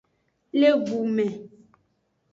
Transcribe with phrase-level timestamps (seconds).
[0.61, 1.25] Le gu me.